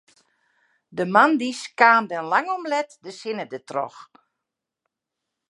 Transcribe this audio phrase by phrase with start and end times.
[0.97, 3.99] De moandeis kaam dan lang om let de sinne dertroch.